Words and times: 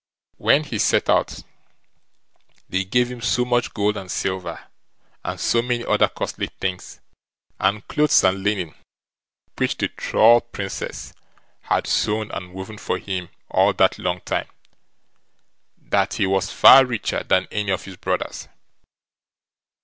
When 0.37 0.63
he 0.63 0.79
set 0.79 1.11
out 1.11 1.43
they 2.67 2.85
gave 2.85 3.11
him 3.11 3.21
so 3.21 3.45
much 3.45 3.71
gold 3.71 3.97
and 3.97 4.09
silver, 4.09 4.59
and 5.23 5.39
so 5.39 5.61
many 5.61 5.85
other 5.85 6.07
costly 6.07 6.47
things, 6.59 6.99
and 7.59 7.87
clothes 7.87 8.23
and 8.23 8.41
linen 8.41 8.73
which 9.59 9.77
the 9.77 9.89
Troll 9.89 10.41
Princess 10.41 11.13
had 11.61 11.85
sewn 11.85 12.31
and 12.31 12.51
woven 12.51 12.79
for 12.79 12.97
him 12.97 13.29
all 13.47 13.73
that 13.73 13.99
long 13.99 14.21
time, 14.21 14.47
that 15.77 16.15
he 16.15 16.25
was 16.25 16.49
far 16.51 16.83
richer 16.83 17.23
than 17.23 17.47
any 17.51 17.69
of 17.69 17.83
his 17.85 17.95
brothers. 17.97 18.47